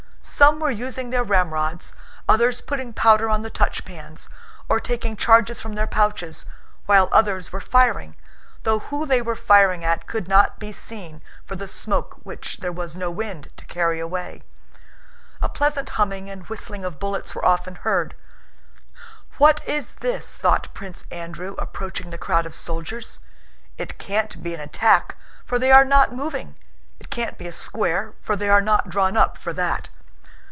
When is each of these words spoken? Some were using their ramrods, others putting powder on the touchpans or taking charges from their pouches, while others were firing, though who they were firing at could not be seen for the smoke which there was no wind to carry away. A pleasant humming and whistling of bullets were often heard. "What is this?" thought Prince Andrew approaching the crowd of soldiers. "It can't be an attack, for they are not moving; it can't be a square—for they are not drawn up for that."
Some 0.23 0.59
were 0.59 0.71
using 0.71 1.09
their 1.09 1.23
ramrods, 1.23 1.93
others 2.27 2.61
putting 2.61 2.93
powder 2.93 3.29
on 3.29 3.41
the 3.43 3.51
touchpans 3.51 4.27
or 4.69 4.79
taking 4.79 5.15
charges 5.15 5.59
from 5.61 5.73
their 5.73 5.85
pouches, 5.87 6.45
while 6.87 7.09
others 7.11 7.51
were 7.51 7.59
firing, 7.61 8.15
though 8.63 8.79
who 8.79 9.05
they 9.05 9.21
were 9.21 9.35
firing 9.35 9.83
at 9.83 10.07
could 10.07 10.27
not 10.27 10.57
be 10.57 10.71
seen 10.71 11.21
for 11.45 11.55
the 11.55 11.67
smoke 11.67 12.17
which 12.23 12.57
there 12.57 12.71
was 12.71 12.95
no 12.95 13.11
wind 13.11 13.49
to 13.57 13.65
carry 13.65 13.99
away. 13.99 14.41
A 15.43 15.49
pleasant 15.49 15.89
humming 15.89 16.27
and 16.29 16.47
whistling 16.47 16.83
of 16.85 16.99
bullets 16.99 17.35
were 17.35 17.45
often 17.45 17.75
heard. 17.75 18.15
"What 19.37 19.61
is 19.67 19.93
this?" 19.95 20.37
thought 20.37 20.73
Prince 20.73 21.05
Andrew 21.11 21.53
approaching 21.59 22.09
the 22.09 22.17
crowd 22.17 22.45
of 22.47 22.55
soldiers. 22.55 23.19
"It 23.77 23.99
can't 23.99 24.41
be 24.41 24.55
an 24.55 24.59
attack, 24.61 25.17
for 25.45 25.59
they 25.59 25.71
are 25.71 25.85
not 25.85 26.15
moving; 26.15 26.55
it 26.99 27.09
can't 27.11 27.37
be 27.37 27.47
a 27.47 27.51
square—for 27.51 28.35
they 28.35 28.49
are 28.49 28.61
not 28.61 28.89
drawn 28.89 29.15
up 29.17 29.37
for 29.37 29.53
that." 29.53 29.89